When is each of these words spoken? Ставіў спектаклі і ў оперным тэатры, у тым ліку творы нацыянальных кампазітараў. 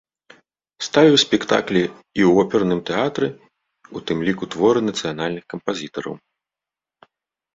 Ставіў 0.85 1.17
спектаклі 1.23 1.81
і 1.81 1.89
ў 1.89 2.31
оперным 2.45 2.79
тэатры, 2.87 3.27
у 3.99 4.03
тым 4.11 4.17
ліку 4.29 4.43
творы 4.55 4.79
нацыянальных 4.89 5.43
кампазітараў. 5.55 6.15